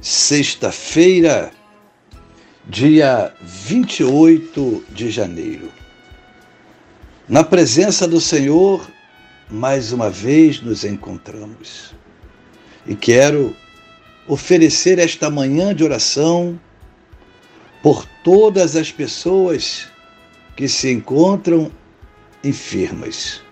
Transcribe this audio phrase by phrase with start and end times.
[0.00, 1.50] sexta-feira,
[2.66, 5.70] dia 28 de janeiro.
[7.28, 8.90] Na presença do Senhor,
[9.50, 11.94] mais uma vez nos encontramos.
[12.86, 13.54] E quero
[14.26, 16.58] oferecer esta manhã de oração
[17.82, 19.86] por todas as pessoas
[20.56, 21.70] que se encontram
[22.42, 23.42] enfermas.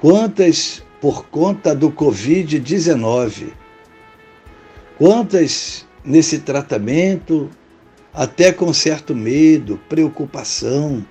[0.00, 3.59] Quantas por conta do Covid-19
[5.00, 7.48] Quantas nesse tratamento,
[8.12, 11.02] até com certo medo, preocupação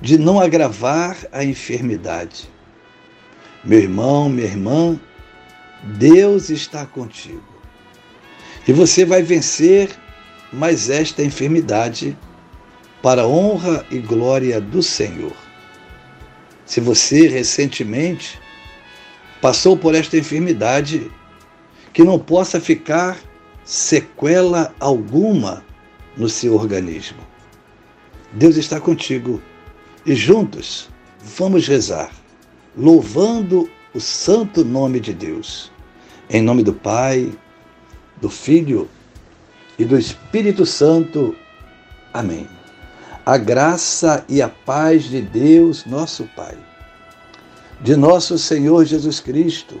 [0.00, 2.48] de não agravar a enfermidade.
[3.64, 5.00] Meu irmão, minha irmã,
[5.82, 7.42] Deus está contigo.
[8.68, 9.90] E você vai vencer
[10.52, 12.16] mais esta enfermidade
[13.02, 15.34] para a honra e glória do Senhor.
[16.64, 18.40] Se você recentemente
[19.40, 21.10] passou por esta enfermidade,
[21.92, 23.18] que não possa ficar
[23.64, 25.64] sequela alguma
[26.16, 27.18] no seu organismo.
[28.32, 29.40] Deus está contigo
[30.04, 30.88] e juntos
[31.22, 32.10] vamos rezar,
[32.76, 35.70] louvando o santo nome de Deus.
[36.30, 37.32] Em nome do Pai,
[38.20, 38.88] do Filho
[39.78, 41.34] e do Espírito Santo.
[42.12, 42.46] Amém.
[43.24, 46.56] A graça e a paz de Deus, nosso Pai,
[47.80, 49.80] de nosso Senhor Jesus Cristo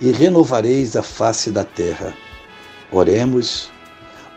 [0.00, 2.14] e renovareis a face da terra.
[2.90, 3.70] Oremos.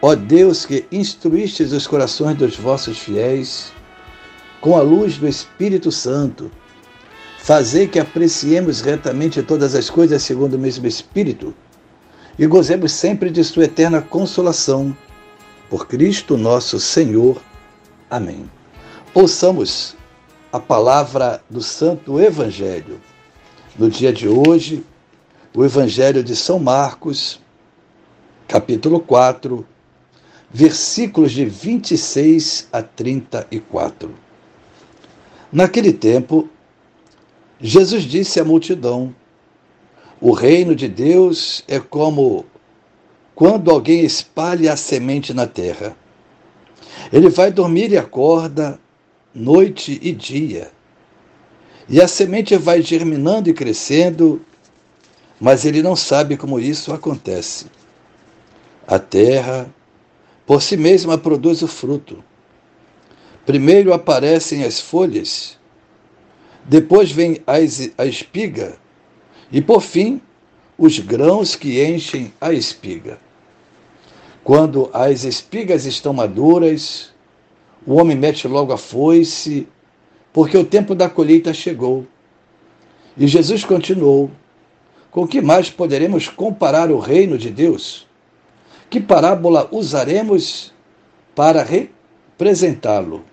[0.02, 3.72] Ó Deus que instruístes os corações dos vossos fiéis,
[4.60, 6.52] com a luz do Espírito Santo,
[7.38, 11.54] fazei que apreciemos retamente todas as coisas segundo o mesmo Espírito
[12.38, 14.96] e gozemos sempre de Sua eterna consolação.
[15.70, 17.42] Por Cristo nosso Senhor.
[18.10, 18.50] Amém.
[19.14, 19.96] Ouçamos
[20.52, 23.00] a palavra do Santo Evangelho.
[23.78, 24.84] No dia de hoje,
[25.56, 27.40] o Evangelho de São Marcos,
[28.48, 29.66] capítulo 4,
[30.52, 34.14] versículos de 26 a 34.
[35.52, 36.50] Naquele tempo,
[37.62, 39.16] Jesus disse à multidão:
[40.20, 42.46] O reino de Deus é como
[43.36, 45.96] quando alguém espalha a semente na terra.
[47.12, 48.80] Ele vai dormir e acorda
[49.36, 50.72] noite e dia.
[51.88, 54.44] E a semente vai germinando e crescendo
[55.44, 57.66] mas ele não sabe como isso acontece.
[58.88, 59.70] A terra,
[60.46, 62.24] por si mesma, produz o fruto.
[63.46, 65.60] Primeiro aparecem as folhas,
[66.64, 68.78] depois vem a espiga
[69.52, 70.22] e, por fim,
[70.78, 73.20] os grãos que enchem a espiga.
[74.46, 77.12] Quando as espigas estão maduras,
[77.86, 79.68] o homem mete logo a foice,
[80.32, 82.08] porque o tempo da colheita chegou.
[83.18, 84.32] E Jesus continuou:
[85.14, 88.08] com que mais poderemos comparar o reino de Deus?
[88.90, 90.74] Que parábola usaremos
[91.36, 93.24] para representá-lo?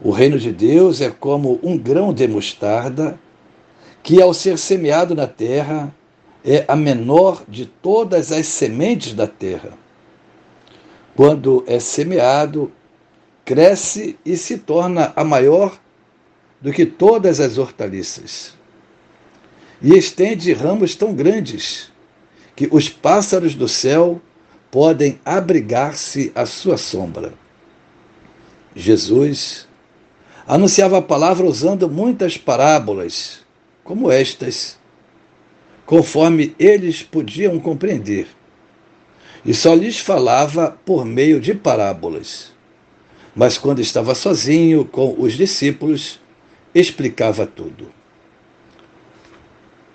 [0.00, 3.20] O reino de Deus é como um grão de mostarda
[4.02, 5.94] que, ao ser semeado na terra,
[6.42, 9.72] é a menor de todas as sementes da terra.
[11.14, 12.72] Quando é semeado,
[13.44, 15.78] cresce e se torna a maior
[16.62, 18.57] do que todas as hortaliças
[19.80, 21.90] e estende ramos tão grandes
[22.56, 24.20] que os pássaros do céu
[24.70, 27.32] podem abrigar-se à sua sombra.
[28.74, 29.68] Jesus
[30.46, 33.40] anunciava a palavra usando muitas parábolas,
[33.84, 34.78] como estas,
[35.86, 38.26] conforme eles podiam compreender,
[39.44, 42.52] e só lhes falava por meio de parábolas.
[43.34, 46.20] Mas quando estava sozinho com os discípulos,
[46.74, 47.97] explicava tudo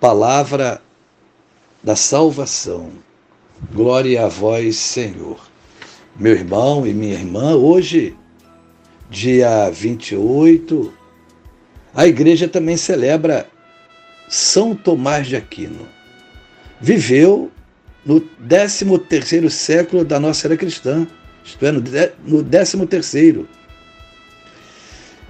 [0.04, 0.82] palavra
[1.82, 2.92] da salvação.
[3.74, 5.40] Glória a vós, Senhor.
[6.20, 8.14] Meu irmão e minha irmã, hoje,
[9.10, 10.94] dia 28,
[11.96, 13.48] a igreja também celebra
[14.28, 15.88] São Tomás de Aquino.
[16.82, 17.50] Viveu
[18.06, 21.08] no 13º século da nossa era cristã,
[21.46, 23.46] isto é, no 13º.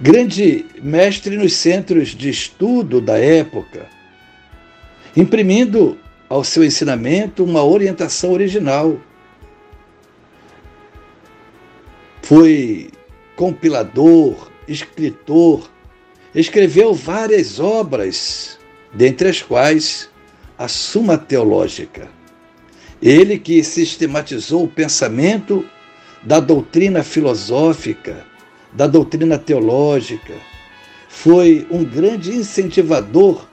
[0.00, 3.93] Grande mestre nos centros de estudo da época,
[5.16, 8.98] imprimindo ao seu ensinamento uma orientação original.
[12.22, 12.90] Foi
[13.36, 15.70] compilador, escritor,
[16.34, 18.58] escreveu várias obras,
[18.92, 20.10] dentre as quais
[20.58, 22.08] a Suma Teológica.
[23.02, 25.64] Ele que sistematizou o pensamento
[26.22, 28.24] da doutrina filosófica,
[28.72, 30.34] da doutrina teológica,
[31.08, 33.46] foi um grande incentivador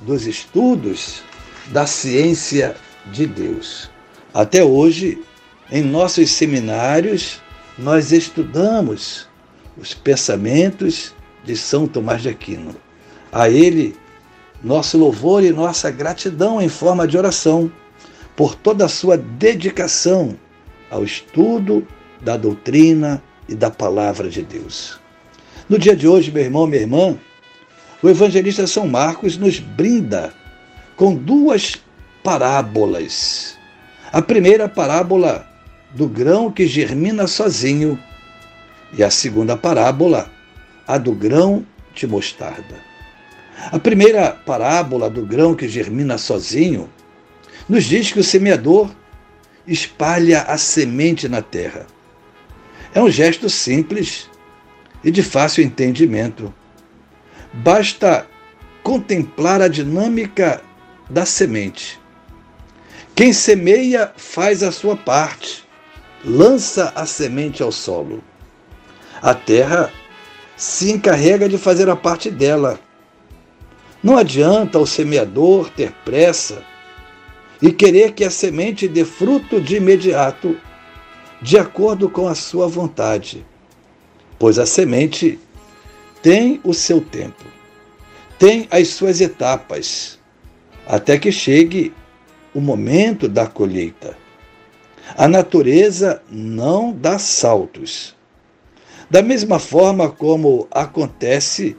[0.00, 1.22] dos estudos
[1.66, 2.76] da ciência
[3.12, 3.90] de Deus.
[4.32, 5.22] Até hoje,
[5.70, 7.40] em nossos seminários,
[7.78, 9.28] nós estudamos
[9.76, 11.14] os pensamentos
[11.44, 12.74] de São Tomás de Aquino.
[13.32, 13.96] A ele,
[14.62, 17.70] nosso louvor e nossa gratidão em forma de oração
[18.36, 20.36] por toda a sua dedicação
[20.90, 21.86] ao estudo
[22.20, 25.00] da doutrina e da palavra de Deus.
[25.68, 27.16] No dia de hoje, meu irmão, minha irmã,
[28.02, 30.32] o evangelista São Marcos nos brinda
[30.96, 31.76] com duas
[32.22, 33.58] parábolas.
[34.12, 35.46] A primeira parábola
[35.92, 37.98] do grão que germina sozinho
[38.92, 40.30] e a segunda parábola,
[40.86, 41.64] a do grão
[41.94, 42.76] de mostarda.
[43.70, 46.88] A primeira parábola do grão que germina sozinho
[47.68, 48.90] nos diz que o semeador
[49.66, 51.86] espalha a semente na terra.
[52.94, 54.28] É um gesto simples
[55.04, 56.52] e de fácil entendimento.
[57.52, 58.26] Basta
[58.82, 60.62] contemplar a dinâmica
[61.08, 61.98] da semente.
[63.14, 65.64] Quem semeia faz a sua parte,
[66.24, 68.22] lança a semente ao solo.
[69.20, 69.92] A terra
[70.56, 72.78] se encarrega de fazer a parte dela.
[74.02, 76.62] Não adianta o semeador ter pressa
[77.60, 80.56] e querer que a semente dê fruto de imediato,
[81.42, 83.44] de acordo com a sua vontade,
[84.38, 85.38] pois a semente
[86.22, 87.44] tem o seu tempo,
[88.38, 90.18] tem as suas etapas
[90.86, 91.94] até que chegue
[92.54, 94.16] o momento da colheita.
[95.16, 98.14] A natureza não dá saltos.
[99.08, 101.76] Da mesma forma como acontece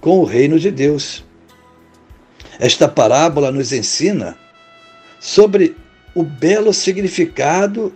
[0.00, 1.24] com o reino de Deus.
[2.58, 4.36] Esta parábola nos ensina
[5.20, 5.76] sobre
[6.14, 7.94] o belo significado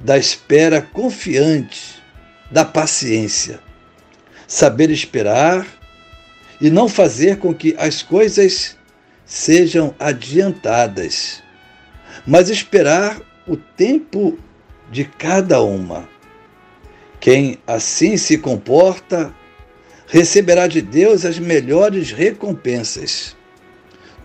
[0.00, 2.02] da espera confiante,
[2.50, 3.60] da paciência.
[4.52, 5.66] Saber esperar
[6.60, 8.76] e não fazer com que as coisas
[9.24, 11.42] sejam adiantadas,
[12.26, 13.18] mas esperar
[13.48, 14.38] o tempo
[14.90, 16.06] de cada uma.
[17.18, 19.34] Quem assim se comporta
[20.06, 23.34] receberá de Deus as melhores recompensas.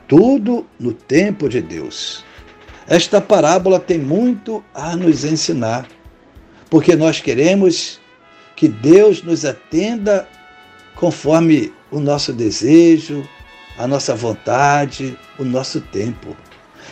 [0.10, 2.26] Tudo no tempo de Deus.
[2.86, 5.88] Esta parábola tem muito a nos ensinar,
[6.70, 8.02] porque nós queremos
[8.58, 10.28] que Deus nos atenda
[10.96, 13.24] conforme o nosso desejo,
[13.78, 16.36] a nossa vontade, o nosso tempo.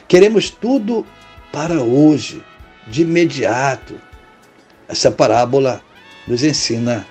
[0.07, 1.03] Queremos tudo
[1.51, 2.43] para hoje,
[2.87, 3.99] de imediato.
[4.87, 5.81] Essa parábola
[6.27, 7.05] nos ensina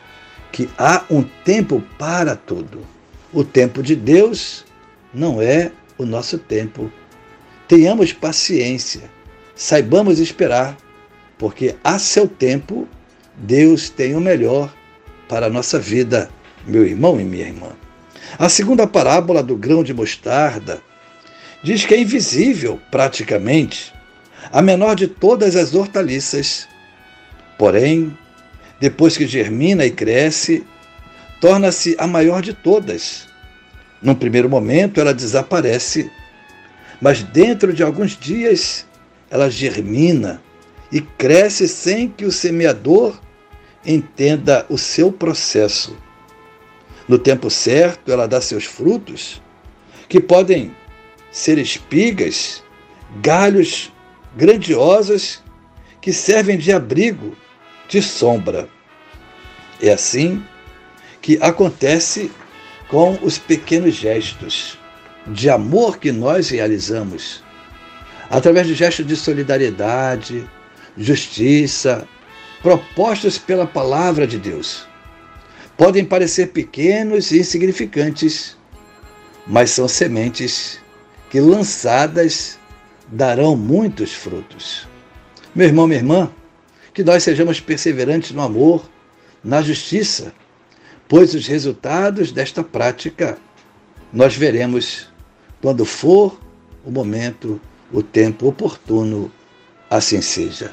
[0.53, 2.87] que há um tempo para tudo.
[3.33, 4.65] O tempo de Deus
[5.13, 6.93] não é o nosso tempo.
[7.67, 9.11] Tenhamos paciência,
[9.57, 10.77] saibamos esperar,
[11.37, 12.87] porque a seu tempo
[13.37, 14.73] Deus tem o melhor
[15.29, 16.31] para a nossa vida,
[16.67, 17.71] meu irmão e minha irmã.
[18.39, 20.81] A segunda parábola do grão de mostarda
[21.63, 23.93] diz que é invisível, praticamente,
[24.53, 26.69] a menor de todas as hortaliças.
[27.59, 28.17] Porém,
[28.81, 30.65] depois que germina e cresce,
[31.41, 33.27] torna-se a maior de todas.
[34.03, 36.11] Num primeiro momento, ela desaparece,
[37.01, 38.87] mas dentro de alguns dias,
[39.31, 40.41] ela germina
[40.93, 43.19] e cresce sem que o semeador
[43.87, 45.97] entenda o seu processo.
[47.09, 49.43] No tempo certo, ela dá seus frutos,
[50.09, 50.75] que podem
[51.31, 52.63] ser espigas,
[53.21, 53.93] galhos
[54.37, 55.43] grandiosos
[56.01, 57.37] que servem de abrigo,
[57.89, 58.69] de sombra.
[59.81, 60.43] É assim
[61.21, 62.31] que acontece
[62.89, 64.79] com os pequenos gestos
[65.27, 67.43] de amor que nós realizamos,
[68.29, 70.49] através de gestos de solidariedade,
[70.97, 72.07] justiça,
[72.65, 74.87] propostos pela palavra de Deus
[75.77, 78.57] podem parecer pequenos e insignificantes,
[79.47, 80.81] mas são sementes
[81.29, 82.59] que, lançadas,
[83.07, 84.89] darão muitos frutos.
[85.55, 86.31] Meu irmão, minha irmã,
[86.95, 88.89] que nós sejamos perseverantes no amor,
[89.43, 90.33] na justiça,
[91.07, 93.37] pois os resultados desta prática
[94.11, 95.13] nós veremos
[95.61, 96.41] quando for
[96.83, 97.61] o momento,
[97.93, 99.31] o tempo oportuno,
[99.91, 100.73] assim seja.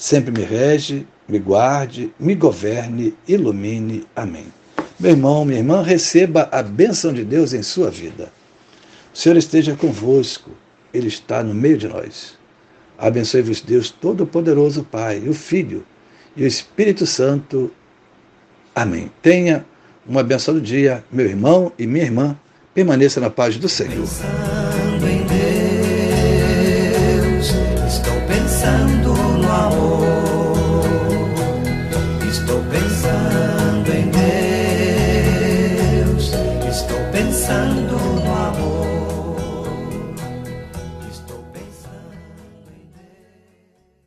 [0.00, 4.06] sempre me rege, me guarde, me governe, ilumine.
[4.16, 4.46] Amém.
[4.98, 8.32] Meu irmão, minha irmã, receba a bênção de Deus em sua vida.
[9.12, 10.52] O Senhor esteja convosco,
[10.94, 12.38] Ele está no meio de nós.
[12.98, 15.84] Abençoe-vos, Deus Todo-Poderoso, Pai, o Filho
[16.34, 17.70] e o Espírito Santo.
[18.74, 19.10] Amém.
[19.20, 19.66] Tenha
[20.08, 22.34] um abençoado dia, meu irmão e minha irmã.
[22.72, 23.96] Permaneça na paz do Senhor.
[23.96, 25.26] Pensando em
[27.26, 27.50] Deus,
[27.86, 28.99] estou pensando.